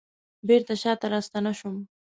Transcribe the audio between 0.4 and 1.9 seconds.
بیرته شاته راستنه شوم